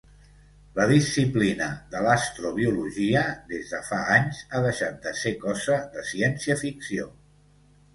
[0.77, 3.23] La disciplina de l'astrobiologia
[3.55, 7.13] des de fa anys ha deixat de ser cosa de ciència-ficció.